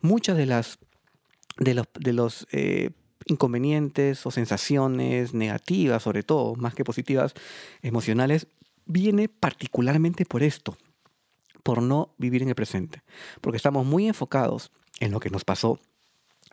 Muchas 0.01 0.37
de 0.37 0.45
las 0.45 0.79
de 1.57 2.13
los, 2.13 2.47
eh, 2.51 2.91
inconvenientes 3.27 4.25
o 4.25 4.31
sensaciones 4.31 5.33
negativas, 5.33 6.01
sobre 6.03 6.23
todo, 6.23 6.55
más 6.55 6.73
que 6.73 6.83
positivas, 6.83 7.33
emocionales, 7.81 8.47
viene 8.85 9.29
particularmente 9.29 10.25
por 10.25 10.41
esto, 10.41 10.75
por 11.61 11.83
no 11.83 12.15
vivir 12.17 12.41
en 12.41 12.49
el 12.49 12.55
presente, 12.55 13.03
porque 13.41 13.57
estamos 13.57 13.85
muy 13.85 14.07
enfocados 14.07 14.71
en 14.99 15.11
lo 15.11 15.19
que 15.19 15.29
nos 15.29 15.43
pasó 15.43 15.79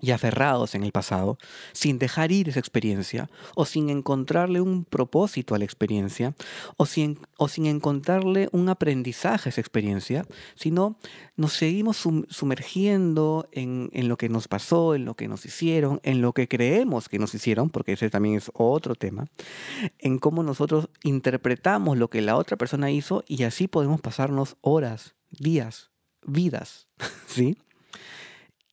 y 0.01 0.13
aferrados 0.13 0.75
en 0.75 0.85
el 0.85 0.93
pasado, 0.93 1.39
sin 1.73 1.99
dejar 1.99 2.33
ir 2.33 2.49
esa 2.49 2.61
experiencia, 2.61 3.29
o 3.55 3.65
sin 3.65 3.91
encontrarle 3.91 4.61
un 4.61 4.85
propósito 4.85 5.55
a 5.55 5.59
la 5.59 5.65
experiencia, 5.65 6.35
o 6.77 6.87
sin, 6.87 7.19
o 7.37 7.49
sin 7.49 7.67
encontrarle 7.67 8.49
un 8.53 8.69
aprendizaje 8.69 9.49
a 9.49 9.51
esa 9.51 9.61
experiencia, 9.61 10.25
sino 10.55 10.97
nos 11.37 11.53
seguimos 11.53 11.97
sumergiendo 12.29 13.49
en, 13.53 13.91
en, 13.93 14.09
lo 14.09 14.17
que 14.17 14.29
nos 14.29 14.49
pasó, 14.49 14.95
en 14.95 15.05
lo 15.05 15.15
que 15.15 15.29
nos 15.29 15.45
hicieron, 15.45 16.01
en 16.03 16.23
lo 16.23 16.33
que 16.33 16.49
creemos 16.49 17.09
que 17.09 17.19
nos 17.19 17.35
hicieron, 17.35 17.71
porque 17.71 17.93
ese 17.93 18.11
también 18.11 18.37
es 18.37 18.51
otro 18.55 18.95
tema, 18.95 19.27
en 19.99 20.19
cómo 20.19 20.43
nosotros 20.43 20.89
interpretamos 21.03 21.99
lo 21.99 22.09
que 22.09 22.23
la 22.23 22.37
otra 22.37 22.57
persona 22.57 22.91
hizo 22.91 23.25
y 23.27 23.43
así 23.45 23.69
podemos 23.69 24.01
pasarnos 24.01 24.57
horas, 24.61 25.17
días, 25.31 25.91
vidas, 26.27 26.89
¿sí? 27.27 27.59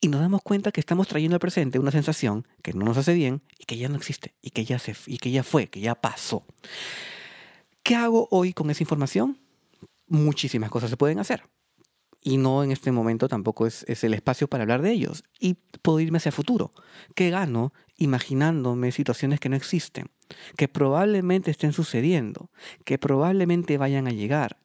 Y 0.06 0.08
nos 0.08 0.22
damos 0.22 0.44
cuenta 0.44 0.72
que 0.72 0.80
estamos 0.80 1.08
trayendo 1.08 1.36
al 1.36 1.40
presente 1.40 1.80
una 1.80 1.90
sensación 1.90 2.48
que 2.62 2.74
no 2.74 2.86
nos 2.86 2.96
hace 2.96 3.16
bien 3.16 3.42
y 3.58 3.66
que 3.66 3.76
ya 3.76 3.90
no 3.90 3.96
existe 3.96 4.36
y 4.40 4.52
que 4.52 4.64
ya, 4.64 4.78
se, 4.78 4.96
y 5.08 5.18
que 5.18 5.32
ya 5.32 5.42
fue, 5.42 5.66
que 5.66 5.80
ya 5.80 5.96
pasó. 5.96 6.46
¿Qué 7.82 7.96
hago 7.96 8.28
hoy 8.30 8.54
con 8.54 8.70
esa 8.70 8.84
información? 8.84 9.40
Muchísimas 10.08 10.70
cosas 10.70 10.92
se 10.92 10.98
pueden 10.98 11.18
hacer. 11.18 11.50
Y 12.22 12.38
no 12.38 12.64
en 12.64 12.72
este 12.72 12.92
momento 12.92 13.28
tampoco 13.28 13.66
es, 13.66 13.84
es 13.88 14.04
el 14.04 14.14
espacio 14.14 14.48
para 14.48 14.62
hablar 14.62 14.84
de 14.84 14.92
ellos. 14.92 15.24
Y 15.40 15.56
puedo 15.82 16.00
irme 16.00 16.20
hacia 16.20 16.30
el 16.30 16.36
futuro. 16.36 16.72
¿Qué 17.16 17.32
gano 17.32 17.74
imaginándome 17.98 18.92
situaciones 18.92 19.40
que 19.40 19.50
no 19.50 19.56
existen? 19.56 20.12
Que 20.56 20.68
probablemente 20.68 21.50
estén 21.50 21.74
sucediendo. 21.74 22.52
Que 22.84 23.00
probablemente 23.00 23.80
vayan 23.80 24.08
a 24.08 24.12
llegar. 24.12 24.58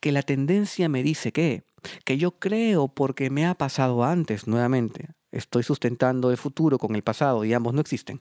Que 0.00 0.12
la 0.12 0.22
tendencia 0.22 0.88
me 0.88 1.02
dice 1.02 1.32
que 1.32 1.64
que 2.04 2.18
yo 2.18 2.32
creo 2.32 2.88
porque 2.88 3.30
me 3.30 3.46
ha 3.46 3.54
pasado 3.54 4.04
antes, 4.04 4.46
nuevamente. 4.46 5.08
Estoy 5.32 5.62
sustentando 5.62 6.30
el 6.30 6.36
futuro 6.36 6.78
con 6.78 6.94
el 6.94 7.02
pasado 7.02 7.44
y 7.44 7.52
ambos 7.52 7.74
no 7.74 7.80
existen. 7.80 8.20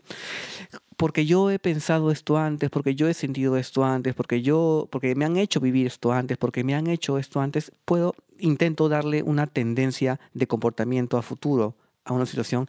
Porque 0.98 1.26
yo 1.26 1.50
he 1.50 1.60
pensado 1.60 2.12
esto 2.12 2.38
antes, 2.38 2.70
porque 2.70 2.96
yo 2.96 3.08
he 3.08 3.14
sentido 3.14 3.58
esto 3.58 3.86
antes, 3.86 4.14
porque 4.14 4.42
yo, 4.42 4.88
porque 4.92 5.16
me 5.16 5.26
han 5.26 5.38
hecho 5.38 5.60
vivir 5.60 5.88
esto 5.88 6.12
antes, 6.12 6.38
porque 6.38 6.64
me 6.64 6.76
han 6.76 6.88
hecho 6.88 7.18
esto 7.18 7.40
antes, 7.42 7.72
puedo, 7.86 8.16
intento 8.40 8.90
darle 8.90 9.24
una 9.24 9.48
tendencia 9.48 10.20
de 10.34 10.48
comportamiento 10.48 11.18
a 11.18 11.22
futuro 11.22 11.76
a 12.06 12.14
una 12.14 12.26
situación 12.26 12.68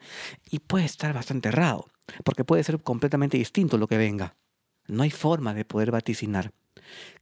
y 0.51 0.61
puede 0.61 0.85
estar 0.85 1.13
bastante 1.13 1.49
errado, 1.49 1.89
porque 2.25 2.45
puede 2.45 2.65
ser 2.65 2.81
completamente 2.81 3.37
distinto 3.37 3.79
lo 3.79 3.87
que 3.87 3.99
venga. 3.99 4.37
No 4.87 5.03
hay 5.03 5.11
forma 5.11 5.55
de 5.55 5.65
poder 5.65 5.91
vaticinar 5.91 6.53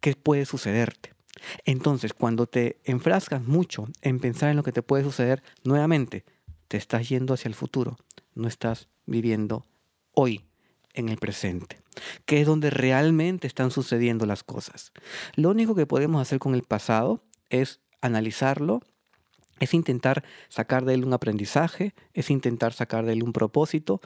qué 0.00 0.14
puede 0.14 0.44
sucederte. 0.44 1.13
Entonces, 1.64 2.12
cuando 2.14 2.46
te 2.46 2.80
enfrascas 2.84 3.42
mucho 3.42 3.88
en 4.02 4.20
pensar 4.20 4.50
en 4.50 4.56
lo 4.56 4.62
que 4.62 4.72
te 4.72 4.82
puede 4.82 5.04
suceder, 5.04 5.42
nuevamente 5.64 6.24
te 6.68 6.76
estás 6.76 7.08
yendo 7.08 7.34
hacia 7.34 7.48
el 7.48 7.54
futuro, 7.54 7.96
no 8.34 8.48
estás 8.48 8.88
viviendo 9.06 9.64
hoy 10.12 10.44
en 10.94 11.08
el 11.08 11.18
presente. 11.18 11.80
que 12.24 12.40
es 12.40 12.46
donde 12.46 12.70
realmente 12.70 13.46
están 13.46 13.70
sucediendo 13.70 14.26
las 14.26 14.42
cosas. 14.42 14.92
Lo 15.36 15.50
único 15.50 15.76
que 15.76 15.86
podemos 15.86 16.20
hacer 16.20 16.40
con 16.40 16.54
el 16.54 16.64
pasado 16.64 17.22
es 17.50 17.80
analizarlo, 18.00 18.80
es 19.60 19.74
intentar 19.74 20.24
sacar 20.48 20.84
de 20.84 20.94
él 20.94 21.04
un 21.04 21.12
aprendizaje, 21.12 21.94
es 22.12 22.30
intentar 22.30 22.72
sacar 22.72 23.06
de 23.06 23.12
él 23.12 23.22
un 23.22 23.32
propósito 23.32 24.00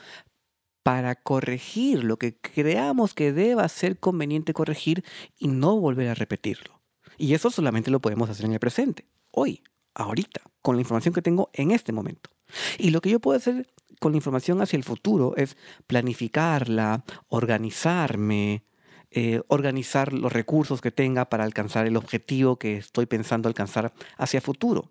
para 0.82 1.14
corregir 1.16 2.04
lo 2.04 2.18
que 2.18 2.36
creamos 2.36 3.14
que 3.14 3.32
deba 3.32 3.68
ser 3.68 3.98
conveniente 3.98 4.54
corregir 4.54 5.04
y 5.38 5.48
no 5.48 5.76
volver 5.76 6.08
a 6.08 6.14
repetirlo. 6.14 6.77
Y 7.18 7.34
eso 7.34 7.50
solamente 7.50 7.90
lo 7.90 8.00
podemos 8.00 8.30
hacer 8.30 8.46
en 8.46 8.52
el 8.52 8.60
presente, 8.60 9.06
hoy, 9.30 9.62
ahorita, 9.94 10.40
con 10.62 10.76
la 10.76 10.82
información 10.82 11.12
que 11.12 11.22
tengo 11.22 11.50
en 11.52 11.72
este 11.72 11.92
momento. 11.92 12.30
Y 12.78 12.90
lo 12.90 13.00
que 13.00 13.10
yo 13.10 13.20
puedo 13.20 13.36
hacer 13.36 13.66
con 14.00 14.12
la 14.12 14.16
información 14.16 14.62
hacia 14.62 14.76
el 14.76 14.84
futuro 14.84 15.34
es 15.36 15.56
planificarla, 15.86 17.04
organizarme, 17.28 18.62
eh, 19.10 19.40
organizar 19.48 20.12
los 20.12 20.32
recursos 20.32 20.80
que 20.80 20.90
tenga 20.90 21.28
para 21.28 21.44
alcanzar 21.44 21.86
el 21.86 21.96
objetivo 21.96 22.56
que 22.56 22.76
estoy 22.76 23.06
pensando 23.06 23.48
alcanzar 23.48 23.92
hacia 24.16 24.40
futuro, 24.40 24.88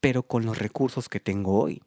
pero 0.00 0.24
con 0.24 0.44
los 0.44 0.58
recursos 0.58 1.08
que 1.08 1.20
tengo 1.20 1.60
hoy. 1.60 1.82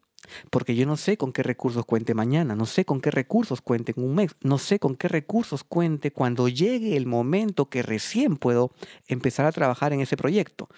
Porque 0.50 0.75
yo 0.75 0.85
no 0.85 0.97
sé 0.97 1.17
con 1.17 1.31
qué 1.31 1.43
recursos 1.43 1.85
cuente 1.85 2.13
mañana, 2.13 2.55
no 2.55 2.65
sé 2.65 2.85
con 2.85 3.01
qué 3.01 3.11
recursos 3.11 3.61
cuente 3.61 3.93
en 3.95 4.03
un 4.03 4.15
mes, 4.15 4.31
no 4.41 4.57
sé 4.57 4.79
con 4.79 4.95
qué 4.95 5.07
recursos 5.07 5.63
cuente 5.63 6.11
cuando 6.11 6.47
llegue 6.47 6.97
el 6.97 7.05
momento 7.05 7.69
que 7.69 7.83
recién 7.83 8.38
puedo 8.38 8.71
empezar 9.07 9.45
a 9.45 9.51
trabajar 9.51 9.93
en 9.93 10.01
ese 10.01 10.17
proyecto. 10.17 10.69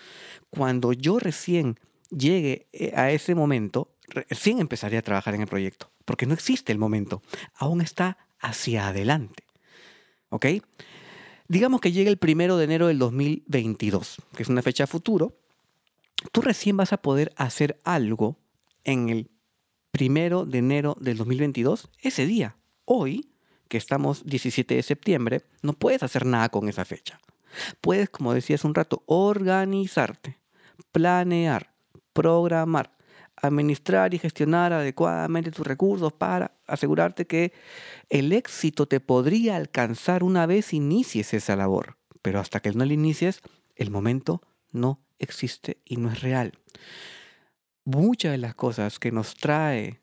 Cuando 0.49 0.93
yo 0.93 1.19
recién 1.19 1.79
llegue 2.09 2.67
eh, 2.73 2.93
a 2.95 3.11
ese 3.11 3.35
momento, 3.35 3.95
recién 4.29 4.59
empezaré 4.59 4.97
a 4.97 5.01
trabajar 5.01 5.35
en 5.35 5.41
el 5.41 5.47
proyecto, 5.47 5.91
porque 6.05 6.25
no 6.25 6.33
existe 6.33 6.71
el 6.71 6.77
momento, 6.77 7.21
aún 7.55 7.81
está 7.81 8.17
hacia 8.39 8.87
adelante. 8.87 9.43
¿Ok? 10.29 10.45
Digamos 11.47 11.81
que 11.81 11.91
llegue 11.91 12.09
el 12.09 12.17
primero 12.17 12.57
de 12.57 12.65
enero 12.65 12.87
del 12.87 12.99
2022, 12.99 14.17
que 14.35 14.43
es 14.43 14.49
una 14.49 14.61
fecha 14.61 14.87
futuro, 14.87 15.37
tú 16.31 16.41
recién 16.41 16.77
vas 16.77 16.93
a 16.93 17.01
poder 17.01 17.33
hacer 17.35 17.79
algo 17.83 18.39
en 18.83 19.09
el 19.09 19.29
primero 19.93 20.45
de 20.45 20.57
enero 20.57 20.97
del 20.99 21.17
2022, 21.17 21.87
ese 22.01 22.25
día. 22.25 22.57
Hoy, 22.83 23.29
que 23.67 23.77
estamos 23.77 24.25
17 24.25 24.73
de 24.73 24.81
septiembre, 24.81 25.43
no 25.61 25.73
puedes 25.73 26.01
hacer 26.01 26.25
nada 26.25 26.49
con 26.49 26.67
esa 26.67 26.83
fecha. 26.83 27.19
Puedes, 27.79 28.09
como 28.09 28.33
decías 28.33 28.65
un 28.65 28.73
rato, 28.73 29.03
organizarte, 29.05 30.39
planear, 30.91 31.75
programar, 32.11 32.97
administrar 33.35 34.15
y 34.15 34.17
gestionar 34.17 34.73
adecuadamente 34.73 35.51
tus 35.51 35.67
recursos 35.67 36.11
para 36.11 36.57
asegurarte 36.65 37.27
que 37.27 37.53
el 38.09 38.33
éxito 38.33 38.87
te 38.87 38.99
podría 38.99 39.57
alcanzar 39.57 40.23
una 40.23 40.47
vez 40.47 40.73
inicies 40.73 41.35
esa 41.35 41.55
labor. 41.55 41.97
Pero 42.23 42.39
hasta 42.39 42.61
que 42.61 42.71
no 42.71 42.83
la 42.83 42.93
inicies, 42.93 43.41
el 43.75 43.91
momento 43.91 44.41
no 44.71 45.03
existe 45.19 45.77
y 45.85 45.97
no 45.97 46.11
es 46.11 46.21
real. 46.21 46.57
Muchas 47.85 48.31
de 48.31 48.37
las 48.37 48.55
cosas 48.55 48.97
que 48.97 49.11
nos 49.11 49.35
trae 49.35 49.99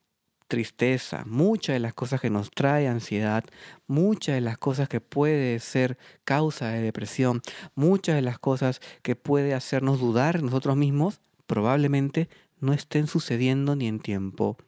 tristeza, 0.49 1.25
muchas 1.25 1.75
de 1.75 1.81
las 1.81 1.95
cosas 1.95 2.21
que 2.21 2.29
nos 2.29 2.51
trae 2.51 2.89
ansiedad, 2.89 3.45
muchas 3.87 4.35
de 4.35 4.43
las 4.43 4.59
cosas 4.59 4.87
que 4.89 5.01
puede 5.01 5.61
ser 5.61 5.97
causa 6.25 6.69
de 6.69 6.83
depresión, 6.83 7.41
muchas 7.75 8.17
de 8.17 8.23
las 8.23 8.39
cosas 8.39 8.81
que 9.01 9.17
puede 9.17 9.55
hacernos 9.55 9.99
dudar 9.99 10.43
nosotros 10.43 10.77
mismos, 10.77 11.21
probablemente 11.47 12.29
no 12.59 12.75
estén 12.75 13.07
sucediendo 13.07 13.77
ni 13.77 13.87
en 13.87 14.01
tiempo 14.01 14.59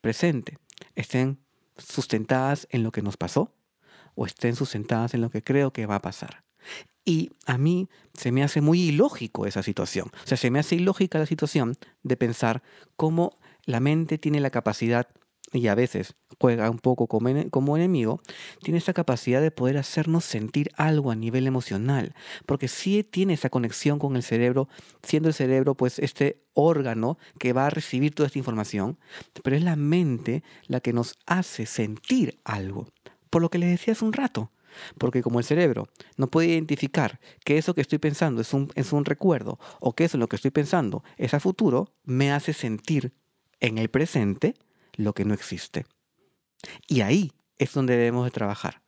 presente, 0.00 0.56
estén 0.94 1.40
sustentadas 1.76 2.66
en 2.70 2.82
lo 2.82 2.92
que 2.92 3.02
nos 3.02 3.18
pasó 3.18 3.52
o 4.14 4.24
estén 4.24 4.56
sustentadas 4.56 5.12
en 5.12 5.20
lo 5.20 5.28
que 5.28 5.42
creo 5.42 5.72
que 5.72 5.84
va 5.84 5.96
a 5.96 6.02
pasar. 6.02 6.44
Y 7.04 7.30
a 7.46 7.58
mí 7.58 7.88
se 8.14 8.32
me 8.32 8.42
hace 8.42 8.60
muy 8.60 8.80
ilógico 8.80 9.46
esa 9.46 9.62
situación. 9.62 10.10
O 10.24 10.26
sea, 10.26 10.36
se 10.36 10.50
me 10.50 10.58
hace 10.58 10.76
ilógica 10.76 11.18
la 11.18 11.26
situación 11.26 11.76
de 12.02 12.16
pensar 12.16 12.62
cómo 12.96 13.36
la 13.64 13.80
mente 13.80 14.18
tiene 14.18 14.40
la 14.40 14.50
capacidad 14.50 15.08
y 15.52 15.68
a 15.68 15.74
veces 15.74 16.16
juega 16.40 16.68
un 16.68 16.78
poco 16.78 17.06
como, 17.06 17.76
enemigo, 17.76 18.20
tiene 18.62 18.78
esa 18.78 18.92
capacidad 18.92 19.40
de 19.40 19.52
poder 19.52 19.78
hacernos 19.78 20.24
sentir 20.24 20.70
algo 20.76 21.10
a 21.10 21.14
nivel 21.14 21.46
emocional, 21.46 22.14
porque 22.44 22.66
sí 22.66 23.04
tiene 23.04 23.34
esa 23.34 23.50
conexión 23.50 23.98
con 23.98 24.16
el 24.16 24.22
cerebro, 24.22 24.68
siendo 25.02 25.28
el 25.28 25.34
cerebro 25.34 25.76
pues 25.76 25.98
este 26.00 26.42
órgano 26.54 27.18
que 27.38 27.52
va 27.52 27.66
a 27.66 27.70
recibir 27.70 28.14
toda 28.14 28.26
esta 28.26 28.38
información, 28.38 28.98
pero 29.42 29.56
es 29.56 29.62
la 29.62 29.76
mente 29.76 30.42
la 30.66 30.80
que 30.80 30.92
nos 30.92 31.18
hace 31.26 31.66
sentir 31.66 32.40
algo. 32.44 32.88
Por 33.30 33.42
lo 33.42 33.48
que 33.48 33.58
les 33.58 33.70
decía 33.70 33.92
hace 33.92 34.04
un 34.04 34.12
rato, 34.12 34.50
porque 34.98 35.22
como 35.22 35.38
el 35.38 35.44
cerebro 35.44 35.88
no 36.16 36.28
puede 36.28 36.48
identificar 36.48 37.20
que 37.44 37.58
eso 37.58 37.74
que 37.74 37.80
estoy 37.80 37.98
pensando 37.98 38.40
es 38.40 38.52
un, 38.52 38.70
es 38.74 38.92
un 38.92 39.04
recuerdo 39.04 39.58
o 39.80 39.94
que 39.94 40.04
eso 40.04 40.18
lo 40.18 40.28
que 40.28 40.36
estoy 40.36 40.50
pensando 40.50 41.04
es 41.16 41.34
a 41.34 41.40
futuro, 41.40 41.92
me 42.04 42.32
hace 42.32 42.52
sentir 42.52 43.12
en 43.60 43.78
el 43.78 43.88
presente 43.88 44.54
lo 44.96 45.12
que 45.14 45.24
no 45.24 45.34
existe. 45.34 45.86
Y 46.86 47.00
ahí 47.00 47.32
es 47.58 47.72
donde 47.72 47.96
debemos 47.96 48.24
de 48.24 48.30
trabajar, 48.30 48.82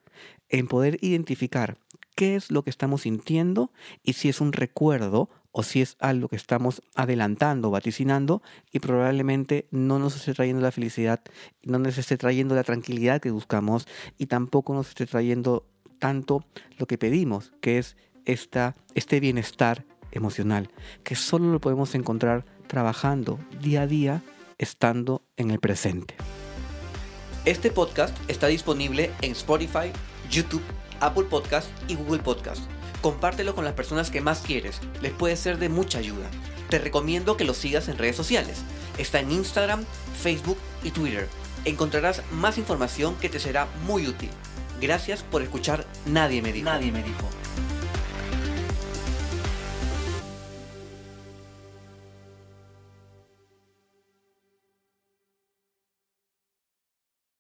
en 0.49 0.67
poder 0.67 0.99
identificar 1.01 1.79
qué 2.15 2.35
es 2.35 2.51
lo 2.51 2.63
que 2.63 2.71
estamos 2.71 3.03
sintiendo 3.03 3.71
y 4.03 4.15
si 4.15 4.29
es 4.29 4.41
un 4.41 4.53
recuerdo 4.53 5.31
o 5.53 5.63
si 5.63 5.81
es 5.81 5.97
algo 6.01 6.29
que 6.29 6.37
estamos 6.37 6.83
adelantando, 6.95 7.71
vaticinando 7.71 8.43
y 8.73 8.81
probablemente 8.81 9.69
no 9.71 9.99
nos 9.99 10.17
esté 10.17 10.35
trayendo 10.35 10.61
la 10.63 10.73
felicidad, 10.73 11.23
no 11.63 11.79
nos 11.79 11.97
esté 11.97 12.19
trayendo 12.19 12.55
la 12.55 12.65
tranquilidad 12.65 13.21
que 13.21 13.31
buscamos 13.31 13.87
y 14.19 14.27
tampoco 14.27 14.75
nos 14.75 14.89
esté 14.89 15.07
trayendo 15.07 15.67
tanto 15.99 16.45
lo 16.79 16.87
que 16.87 16.99
pedimos, 16.99 17.53
que 17.61 17.79
es 17.79 17.97
esta, 18.25 18.75
este 18.95 19.21
bienestar 19.21 19.85
emocional, 20.13 20.71
que 21.05 21.15
solo 21.15 21.53
lo 21.53 21.61
podemos 21.61 21.95
encontrar 21.95 22.45
trabajando 22.67 23.39
día 23.61 23.83
a 23.83 23.87
día 23.87 24.23
estando 24.59 25.23
en 25.37 25.51
el 25.51 25.61
presente. 25.61 26.15
Este 27.45 27.71
podcast 27.71 28.17
está 28.29 28.49
disponible 28.49 29.13
en 29.23 29.33
Spotify, 29.33 29.93
YouTube, 30.31 30.63
Apple 31.01 31.25
Podcast 31.25 31.69
y 31.89 31.95
Google 31.95 32.23
Podcast. 32.23 32.63
Compártelo 33.03 33.55
con 33.55 33.65
las 33.65 33.75
personas 33.75 34.11
que 34.11 34.21
más 34.21 34.41
quieres, 34.41 34.81
les 35.01 35.13
puede 35.13 35.37
ser 35.37 35.59
de 35.59 35.69
mucha 35.69 35.99
ayuda. 35.99 36.29
Te 36.71 36.79
recomiendo 36.79 37.37
que 37.37 37.45
lo 37.45 37.55
sigas 37.55 37.89
en 37.89 37.99
redes 37.99 38.17
sociales. 38.17 38.63
Está 38.99 39.21
en 39.21 39.31
Instagram, 39.31 39.85
Facebook 40.21 40.59
y 40.83 40.91
Twitter. 40.91 41.29
Encontrarás 41.65 42.23
más 42.33 42.59
información 42.59 43.15
que 43.17 43.29
te 43.29 43.39
será 43.39 43.69
muy 43.87 44.09
útil. 44.09 44.31
Gracias 44.81 45.23
por 45.23 45.43
escuchar 45.43 45.85
Nadie 46.07 46.43
me 46.43 46.53
dijo. 46.53 46.71
Me 46.71 47.03
dijo. 47.03 47.29